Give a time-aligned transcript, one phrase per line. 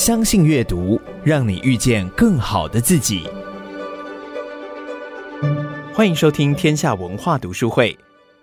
[0.00, 3.28] 相信阅读，让你遇见更好的自己。
[5.92, 7.94] 欢迎收听天下文化读书会。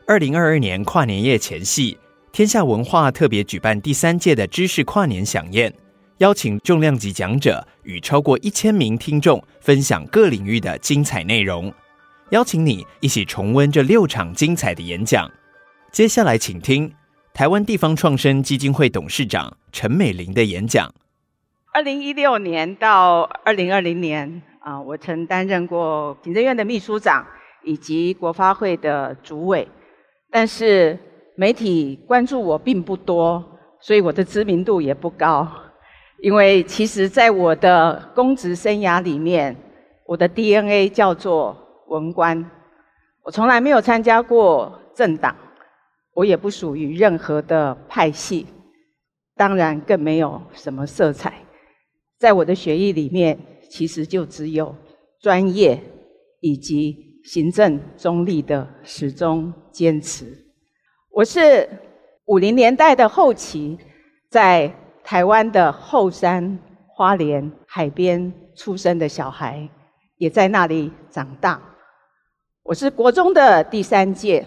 [0.06, 1.98] 二零二二年跨年夜前夕，
[2.32, 5.74] 天下文化特别举办第三届的知识跨年饗宴，
[6.20, 11.74] 邀请重量级讲者与超过一千名听众分享各领域的精彩内容，
[12.30, 15.28] 邀请你一起重温这六场精彩的演讲。
[15.92, 16.94] 接下来，请听
[17.34, 20.94] 台湾地方创生基金会董事长陈美玲的演讲。
[21.78, 27.24] 二零一六年到二零二零年啊，我曾担任过行政院的秘书长。
[27.64, 29.68] 以及国发会的主委，
[30.32, 30.98] 但是
[31.36, 33.44] 媒体关注我并不多，
[33.80, 35.48] 所以我的知名度也不高。
[36.24, 39.56] 因为其实在我的公职生涯里面，
[40.06, 41.56] 我的 DNA 叫做
[41.90, 42.50] 文官，
[43.22, 45.36] 我从来没有参加过政党，
[46.16, 48.48] 我也不属于任何的派系，
[49.36, 51.34] 当然更没有什么色彩。
[52.20, 53.38] 在我的血液里面，
[53.70, 54.76] 其实就只有
[55.20, 55.82] 专业
[56.42, 57.06] 以及。
[57.24, 60.46] 行政中立的始终坚持。
[61.12, 61.68] 我是
[62.24, 63.78] 五零年代的后期，
[64.30, 69.68] 在台湾的后山花莲海边出生的小孩，
[70.16, 71.62] 也在那里长大。
[72.64, 74.46] 我是国中的第三届，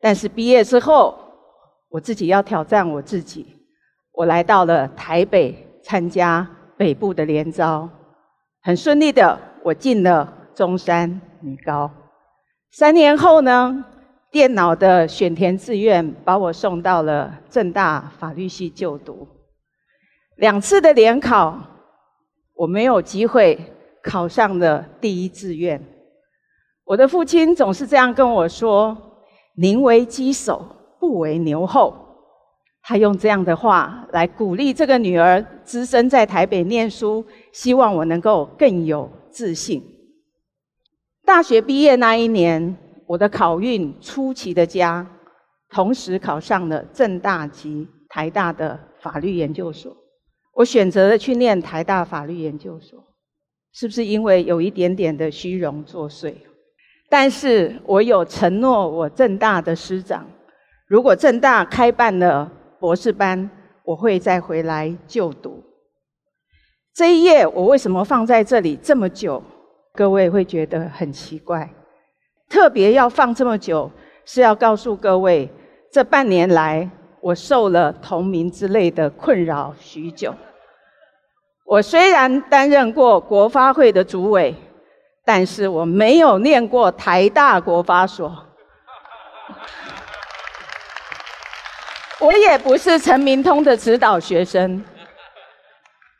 [0.00, 1.16] 但是毕业之后，
[1.90, 3.46] 我自己要挑战我自己，
[4.10, 7.86] 我来到了台北参加北部的联招，
[8.62, 11.20] 很顺利的，我进了中山。
[11.40, 11.88] 女高，
[12.72, 13.84] 三年后呢，
[14.30, 19.28] 电脑的选填志愿把我送到了政大法律系就读。
[20.36, 21.56] 两次的联考，
[22.54, 23.56] 我没有机会
[24.02, 25.80] 考上了第一志愿。
[26.84, 28.96] 我的父亲总是这样跟我说
[29.54, 30.66] ：“宁为鸡首，
[30.98, 31.94] 不为牛后。”
[32.88, 37.22] 他用这样的话来鼓励这个女儿，只身在台北念书，
[37.52, 39.84] 希望我能够更有自信。
[41.26, 42.74] 大学毕业那一年，
[43.06, 45.06] 我的考运出奇的佳，
[45.68, 49.94] 同时考上了政大及台大的法律研究所。
[50.54, 53.04] 我选择了去念台大法律研究所，
[53.74, 56.32] 是不是因为有一点点的虚荣作祟？
[57.10, 60.26] 但是我有承诺我政大的师长，
[60.86, 62.50] 如果政大开办了
[62.80, 63.50] 博士班，
[63.84, 65.62] 我会再回来就读。
[66.94, 69.42] 这一页我为什么放在这里这么久？
[69.94, 71.68] 各位会觉得很奇怪，
[72.48, 73.90] 特别要放这么久，
[74.24, 75.50] 是要告诉各位，
[75.92, 76.88] 这半年来
[77.20, 80.34] 我受了同名之类的困扰许久。
[81.64, 84.54] 我虽然担任过国发会的主委，
[85.24, 88.32] 但是我没有念过台大国发所，
[92.20, 94.84] 我也不是陈明通的指导学生。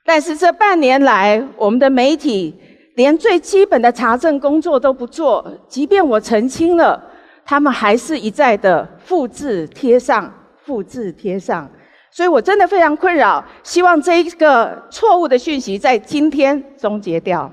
[0.04, 2.54] 但是这半年来，我们的媒体。
[2.94, 7.00] 连最基本的查证工作都不做，即便我澄清了，
[7.44, 10.28] 他们还是一再的复制贴上、
[10.64, 11.70] 复制贴上，
[12.10, 13.44] 所以我真的非常困扰。
[13.62, 17.48] 希望这一个错误的讯息在今天终结掉。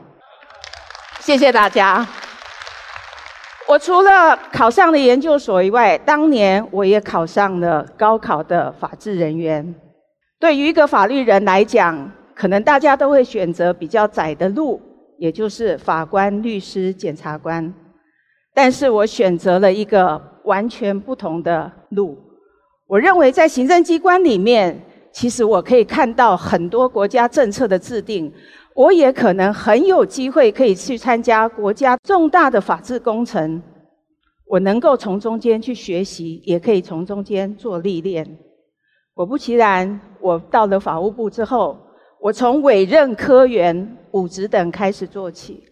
[1.20, 2.04] 谢谢大家。
[3.68, 9.74] 我除了考上了研究所以外，当年我也考上了高考的法制人员。
[10.40, 14.82] 对于一个法律人来讲，可能大家都会选择比较窄的路。
[15.18, 17.74] 也就是法官、律师、检察官，
[18.54, 22.18] 但是我选择了一个完全不同的路。
[22.86, 24.78] 我认为在行政机关里面，
[25.14, 28.30] 其实我可以看到很多国家政策的制定，
[28.76, 33.62] 我也可能很有机会可以去参加国家重大的法治工程，
[34.46, 38.38] 我能够从中间去学习，也可以从中间做历练。
[39.14, 41.82] 果不其然，我到了法务部之后。
[42.18, 45.64] 我从委任科员五职等开始做起，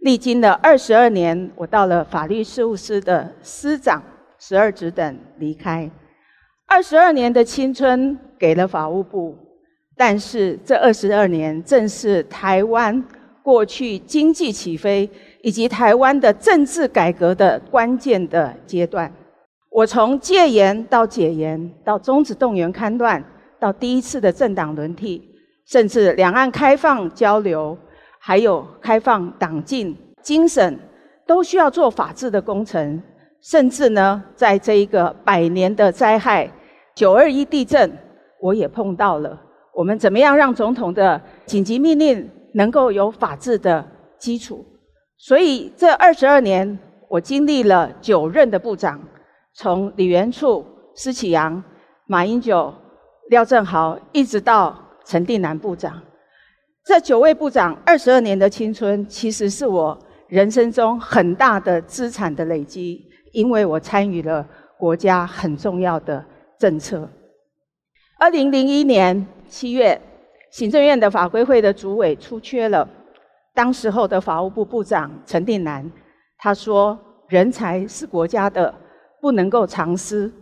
[0.00, 4.02] 历经了二十二年，我到了法律事务司的司长
[4.36, 5.88] 十二职等离开，
[6.66, 9.36] 二十二年的青春给了法务部，
[10.04, 13.00] 但是这二十二年正是台湾
[13.40, 15.08] 过去经济起飞
[15.42, 19.08] 以及台湾的政治改革的关键的阶段。
[19.70, 23.22] 我从戒严到解严，到终止动员戡乱，
[23.60, 25.22] 到第一次的政党轮替。
[25.66, 27.78] 甚至两岸开放交流，
[28.18, 30.76] 还有开放党禁精神，
[31.24, 33.00] 都需要做法治的工程。
[33.40, 36.50] 甚至呢，在这一个百年的灾害
[36.92, 37.96] 九二一地震，
[38.40, 39.40] 我也碰到了。
[39.74, 43.86] 我们怎么样让总统的紧急命令能够有法治的
[44.18, 44.64] 基础？
[45.18, 46.78] 所以这二十二年，
[47.08, 49.00] 我经历了九任的部长，
[49.54, 50.64] 从李元簇、
[50.94, 51.62] 施启扬、
[52.06, 52.72] 马英九、
[53.30, 54.78] 廖正豪，一直到。
[55.04, 56.00] 陈定南部长。
[56.84, 59.98] 这九位部长二十二年的青春，其实是我
[60.28, 64.46] 人生中很大的资产的累积，因为我参与了
[64.78, 66.24] 国家很重要的
[66.56, 67.10] 政策。
[68.20, 70.00] 二零零一年七月，
[70.50, 72.88] 行政院的法规会的主委出缺了，
[73.52, 75.88] 当时候的法务部部长陈定南，
[76.38, 78.74] 他说：“人才是国家的，
[79.20, 80.32] 不能够藏私。”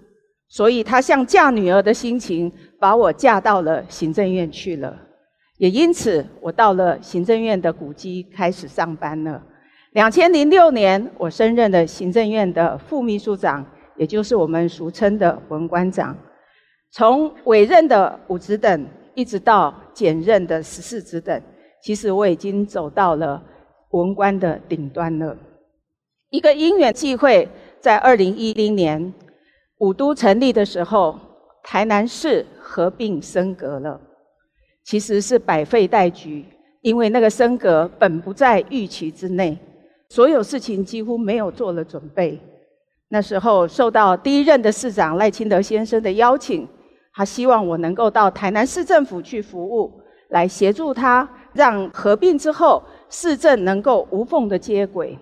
[0.48, 4.96] 所以他像嫁女儿的心情，把我嫁到了行政院去了。
[5.58, 9.42] 也因此，我到了行政院的古迹开始上班了。
[9.90, 13.66] 两千零六年，我升任了行政院的副秘书长，
[13.96, 16.16] 也就是我们俗称的文官长。
[16.92, 18.84] 从委任的五职等，
[19.14, 21.42] 一直到检任的十四职等，
[21.82, 23.42] 其实我已经走到了
[23.90, 25.36] 文官的顶端了。
[26.30, 27.48] 一个因缘际会，
[27.80, 29.12] 在二零一零年
[29.78, 31.18] 五都成立的时候，
[31.62, 34.00] 台南市合并升格了。
[34.84, 36.44] 其实是百废待举，
[36.80, 39.58] 因为那个升格本不在预期之内，
[40.08, 42.40] 所有事情几乎没有做了准备。
[43.08, 46.66] 那时候受到第一任的市长赖清德先生的邀请，
[47.14, 49.92] 他希望我能够到台南市政府去服务，
[50.28, 55.18] 来协助他，让合并之后市政能够无缝的接轨。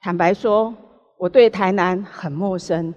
[0.00, 0.72] 坦白说，
[1.18, 2.94] 我对台南很陌生，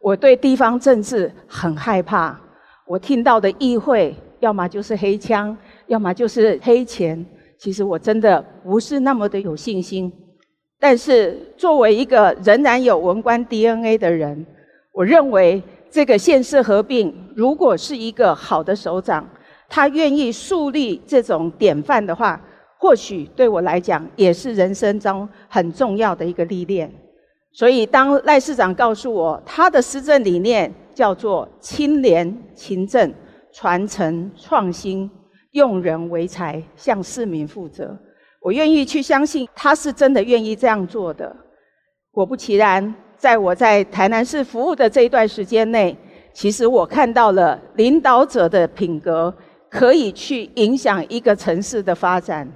[0.00, 2.38] 我对地方政治很害怕，
[2.86, 4.14] 我听到的议会。
[4.40, 5.58] 要么就是黑枪，
[5.88, 7.26] 要么就是黑钱。
[7.58, 10.12] 其实我真的不是那么的有信心。
[10.78, 14.46] 但是作为一个仍然有文官 DNA 的人，
[14.92, 19.28] 我认为这个县市合并，如果是一个好的首长，
[19.68, 22.40] 他愿意树立这种典范的话，
[22.78, 26.92] 或许对我来讲也是人生中很重要的一个历练。
[27.52, 33.12] 所以当赖市长告诉我他的施政理念叫做清廉勤政。
[33.50, 35.10] 传承创新，
[35.52, 37.98] 用人为才，向市民负责。
[38.42, 41.34] 我愿意去相信他是真的愿意这样做的。
[42.12, 45.94] 果不其然，在我在台南市服务的这一段时间内，
[46.32, 49.34] 其实我看到了领导者的品格
[49.68, 52.48] 可以去影响一个城市的发展。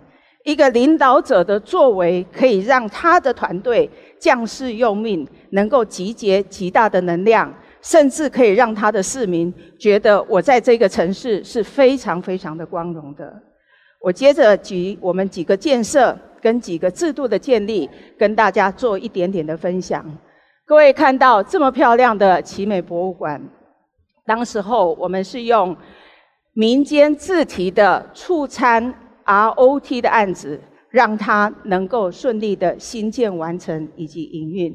[0.45, 3.89] 一个领导者的作为可以让他的团队
[4.19, 7.53] 将士用命，能够集结极大的能量。
[7.81, 13.35] 甚至可以让他的市民觉得我在这个城市是非常非常的光荣的。
[14.01, 20.05] 我接着举我们几个建设跟几个制度的建立，跟大家做一点点的分享。
[20.73, 23.39] 各位看到这么漂亮的奇美博物馆，
[24.25, 25.77] 当时候我们是用
[26.55, 28.83] 民间自提的促参
[29.27, 30.59] ROT 的案子，
[30.89, 34.75] 让它能够顺利的兴建完成以及营运。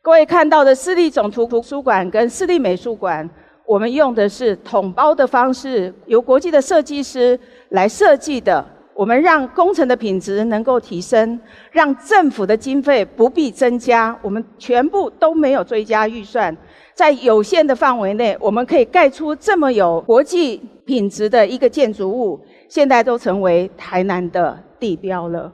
[0.00, 3.28] 各位看到的私立总图图书馆跟私立美术馆，
[3.66, 7.36] 我们用的是统包的方式，由国际的设计师
[7.70, 8.64] 来设计的。
[8.94, 11.38] 我们让工程的品质能够提升，
[11.72, 16.56] 让政府的经费不必增加，我们全部都没有追加预算，
[16.94, 25.52] 在有限的范围内，我们可以盖出这么有国际品质的一个建筑物，现在都成为台南的地标了。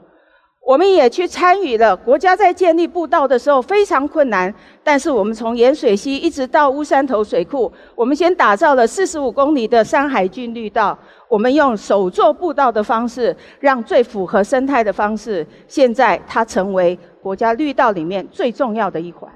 [0.63, 4.53] 我们也去参与了，国家在建立步道的时候非常困难，
[4.83, 10.97] 但是我们从盐水溪一直到乌山头水库，我们先打造了四十五公里的山海郡绿道。
[11.27, 19.29] 我们用手作步道的方式，让最符合生态的方式，现在它成为国家绿道里面最重要的一环。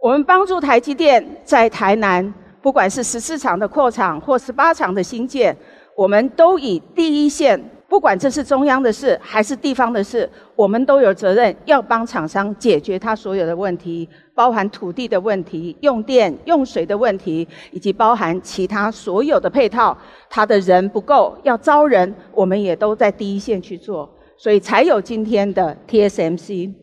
[0.00, 5.56] 我们帮助台积电在台南，不管是十四厂的扩厂或十八厂的新建，
[5.94, 7.62] 我们都以第一线。
[7.88, 19.96] 不管这是中央的事还是地方的事，我们都有责任要帮厂商解决他所有的问题，包含土地的问题、用电用水的问题，以及包含其他所有的配套。
[20.28, 26.74] 他的人不够，要招人，我们也都在第一线去做，所以才有今天的 TSMC。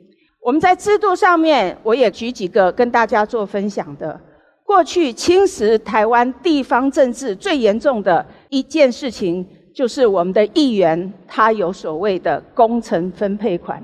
[0.42, 4.20] 我们在制度上面，我也举几个跟大家做分享的。
[4.66, 9.46] 过去侵蚀台湾地方政治最严重的一件事情。
[9.74, 13.82] 就是我们的议员，他有所谓的工程分配款，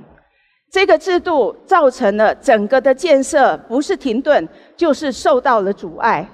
[0.71, 6.27] 这个制度造成了整个的建设不是停顿，就是受到了阻碍。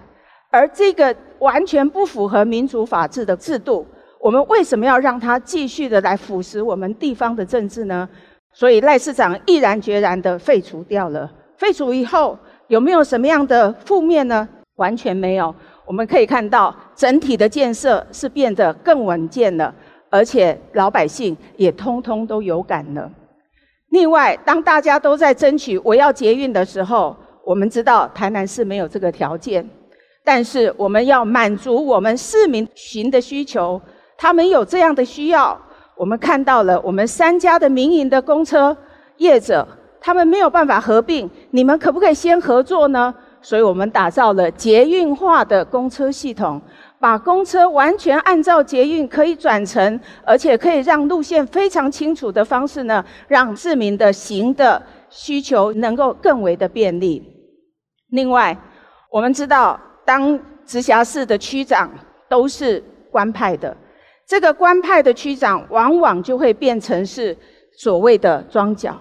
[0.51, 3.85] 而这个完全不符合民主法治的制度，
[4.21, 8.07] 我们为什么要让它继续的来腐蚀我们地方的政治呢？
[8.53, 11.29] 所以赖市长毅然决然的废除掉了。
[11.57, 14.47] 废除以后有没有什么样的负面呢？
[14.75, 15.53] 完全没有。
[15.85, 19.73] 我们可以看到，整体的建设是变得更稳健了，
[20.09, 23.09] 而且老百姓也通通都有感了。
[23.89, 27.15] 另外，当大家都在争取我要捷运的时候，
[27.45, 29.67] 我们知道台南市没有这个条件，
[30.23, 33.79] 但是我们要满足我们市民群的需求，
[34.17, 35.57] 他们有这样的需要。
[35.95, 38.75] 我们看到了，我们三家的民营的公车
[39.17, 39.65] 业者，
[40.01, 43.13] 他们没有办法合并，你们可不可以先合作呢？
[43.45, 46.59] 所以我们打造了捷运化的公车系统，
[46.99, 57.21] 把公车完全按照捷运可以转乘，而且可以让路线非常清楚的方式呢，让市民的行的需求能够更为的便利。
[58.09, 58.57] 另外，
[59.11, 61.91] 我们知道，当直辖市的区长
[62.27, 63.77] 都是官派的。
[64.27, 67.37] 这个官派的区长，往往就会变成是
[67.77, 68.99] 所谓的桩脚。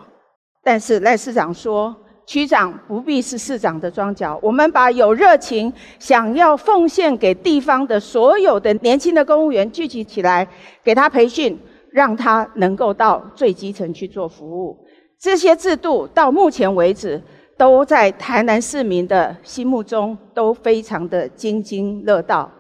[0.62, 4.38] 但是赖市长说，区长不必是市长的庄脚。
[4.42, 10.46] 我们把有热情、想要奉献给地方的所有的年轻的公务员聚集起来，
[10.82, 11.58] 给他培训，
[11.90, 14.78] 让他能够到最基层去做服务。
[15.20, 17.22] 这些制度到目前为止，
[17.56, 22.50] 都在台南市民的心目中都非常的津津乐道。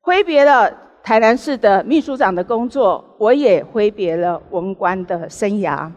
[0.00, 0.70] 挥别了。
[1.04, 5.90] 台南市的秘书长的工作，我也挥别了文官的生涯。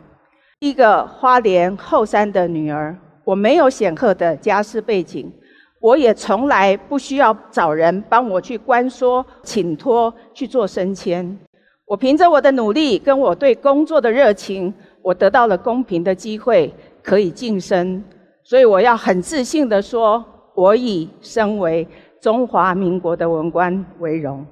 [0.65, 5.31] 一个花莲后山的女儿，我没有显赫的家世背景，
[5.79, 11.37] 我也从来不需要找人帮我去关说、请托去做升迁。
[11.85, 18.03] 我凭着我的努力跟我对工作的热情，我得到了公平的机会可以晋升。
[18.43, 21.87] 所以我要很自信地说，我以身为
[22.19, 24.43] 中华民国的文官为荣。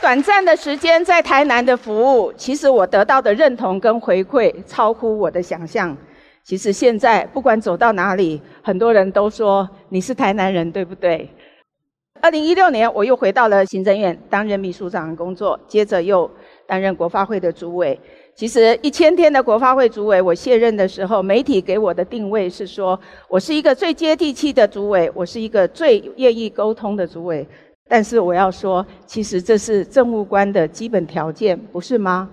[0.00, 5.96] 短暂的时间在台南的服务，其实我得到的认同跟回馈超乎我的想象。
[6.44, 11.28] 其实现在不管走到哪里，很多人都说你是台南人，对不对？
[12.20, 16.30] 二零一六年，我又回到了行政院担任秘书长工作，接着又
[16.66, 17.98] 担任国发会的主委。
[18.36, 27.44] 其实一千天的国发会主委，我卸任的时候，媒体给我的定位是说我是一个最接地气的主委，我是一个最愿意沟通的主委。
[27.88, 32.28] 但是我要说，其实这是政务官的基本条件，不是吗？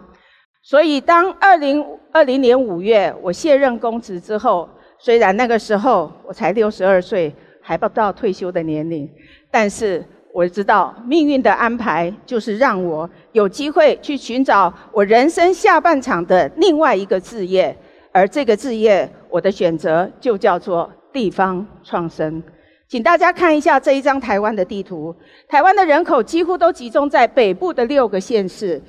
[0.61, 4.67] 所以当二零二零年五月我卸任公职之后，
[4.99, 9.09] 虽然那个时候我才六十二岁，还不到退休的年龄，
[9.49, 17.77] 但是我知道命运的安排就是让我有机会去寻找我人生下半场的另外一个志业，
[18.11, 22.43] 而这个志业，我的选择就叫做地方创生。
[22.87, 25.15] 请大家看一下这一张台湾的地图。
[25.47, 28.81] 台湾的人口几乎都集中在北部的六个县市，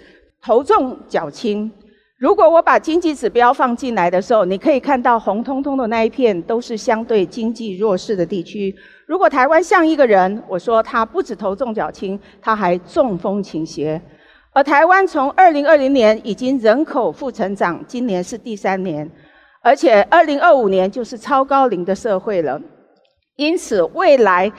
[0.43, 1.71] 头重脚轻。
[2.19, 8.75] 如果我把经济指标放进来的时候，你可以看到红彤彤的那一片都是相对经济弱势的地区。
[9.07, 14.01] 如果台湾像一个人，我说他不止头重脚轻，他还中风倾斜。
[14.53, 19.11] 而台湾从二零二零年已经人口负成长，今年是第三年，
[19.63, 22.59] 而且二零二五年就是超高龄的社会了。
[23.37, 24.51] 因此，未来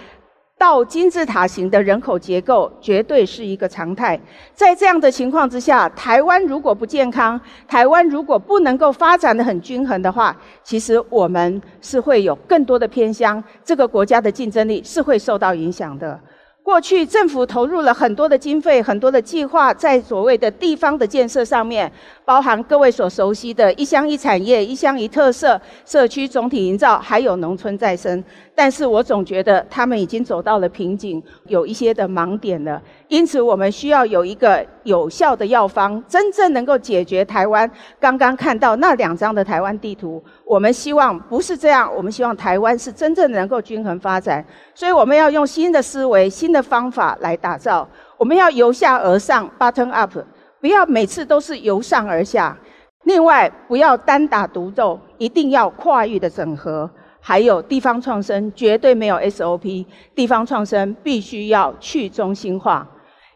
[0.58, 4.20] 到金字塔型的人口结构绝对是一个常态。
[4.54, 16.20] 在这样的情况之下，台湾如果不健康，台湾如果不能够发展得很均衡的话，其实我们是会有更多的偏乡，这个国家的竞争力是会受到影响的。
[16.64, 21.90] 过去政府投入了很多的经费、很多的计划，在所谓的地方的建设上面，
[22.28, 28.22] 包含各位所熟悉的一乡一产业、一乡一特色、社区总体营造，还有农村再生。
[28.54, 32.82] 但是我总觉得他们已经走到了瓶颈，有一些的盲点了。
[33.08, 40.22] 因此，我们需要有一个有效的药方，真正能够解决台湾刚刚看到那两张的台湾地图。
[40.44, 44.46] 我们希望不是这样，我们希望台湾是真正能够均衡发展。
[44.76, 47.88] 所以，我们要用新的思维、新的方法来打造。
[48.18, 50.12] 我们要由下而上 （bottom up），
[50.60, 52.58] 不要每次都是由上而下。
[53.04, 56.90] 另外，不要单打独斗，一定要跨域的整合。
[57.20, 59.86] 还有地方创生绝对没有 SOP，
[60.16, 62.88] 地方创生必须要去中心化。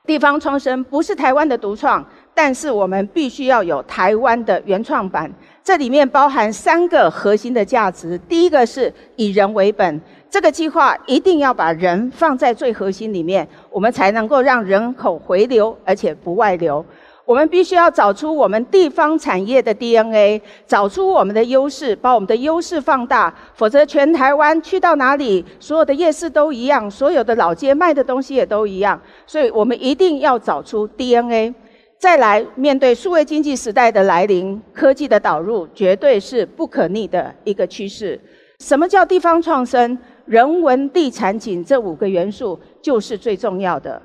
[0.06, 5.32] 地方创生不是台湾的独创，但是我们必须要有台湾的原创版。
[5.64, 16.84] 这里面包含三个核心的价值：第一个是以人为本，这个计划一定要把人放在最核心里面，我们才能够让人口回流，而且不外流。
[17.32, 23.34] 我们必须要找出我们地方产业的 DNA，找出我们的优势，把我们的优势放大。
[23.56, 29.02] 否则，全台湾去到哪里，所有的夜市都一样，所有的老街卖的东西也都一样。
[29.26, 31.54] 所以我们一定要找出 DNA。
[31.98, 38.20] 再来，面对数位经济时代的来临，科技的导入绝对是不可逆的一个趋势。
[38.60, 39.98] 什么叫地方创生？
[40.26, 44.02] 人文、地、产、景这五个元素就是最重要的。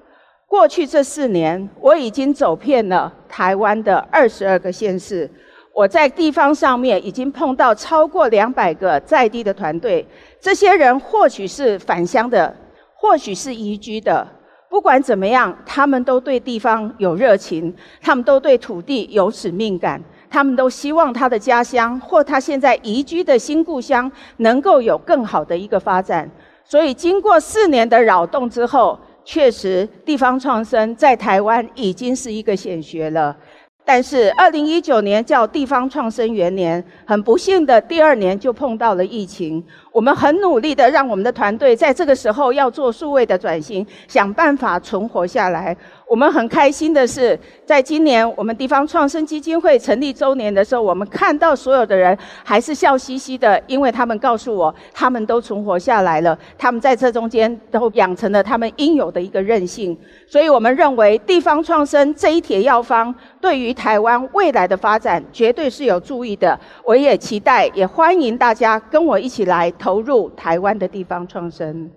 [0.48, 5.28] 过去这四年，我已经走遍了台湾的二十二个县市。
[5.74, 10.06] 我在地方上面已经碰到超过两百个在地的团队。
[10.40, 12.54] 这些人或许是返乡的，
[12.94, 14.26] 或许是移居的，
[14.70, 20.00] 不管怎么样，他们都对地方有热情，他们都对土地有使命感，
[20.30, 26.30] 他们都希望他的家乡或他现在移居的新故乡能够有更好的一个发展。
[26.64, 33.36] 所以，经过四年的扰动之后，确实地方创生在台湾已经是一个显学了。
[33.84, 39.64] 但是，二零一九年叫地方创生元年，很不幸的，第二年就碰到了疫情。
[39.92, 45.76] 我们很努力的让我们的团队在这个时候要做数位的转型，想办法存活下来。
[46.08, 59.98] 我们很开心的是，在今年我们地方创生基金会成立周年的时候，我们看到所有的人还是笑嘻嘻的，因为他们告诉我，他们都存活下来了，他们在这中间都养成了他们应有的一个韧性。
[60.28, 66.58] 所以我们认为，地方创生这一帖药方对于台湾未来的发展绝对是有助益的。
[66.84, 69.56] 我也期待，也欢迎大家跟我一起来。
[69.78, 71.90] 投入台湾的地方创生，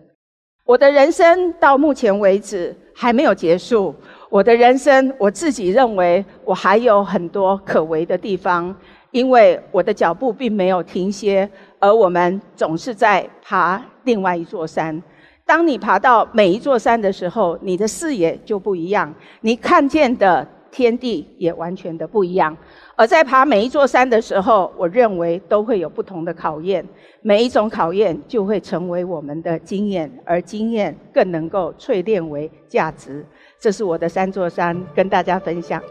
[0.69, 3.91] 我的人生到目前为止还没有结束。
[4.29, 8.75] 我的人生，我自己认为我还有很多可为的地方，
[9.09, 11.49] 因为我的脚步并没有停歇，
[11.79, 15.01] 而我们总是在爬另外一座山。
[15.43, 19.11] 当你爬到每一座山的时候，你的视野就不一样，
[19.41, 22.55] 你看见的天地也完全的不一样。
[22.99, 26.85] 而在爬每一座山的时候，我认为都会有不同的考验，
[27.21, 33.25] 每一种考验就会成为我们的经验，而经验更能够淬炼为价值。
[33.57, 35.81] 这是我的三座山，跟大家分享。